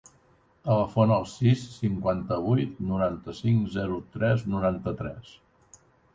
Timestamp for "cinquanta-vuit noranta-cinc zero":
1.73-4.01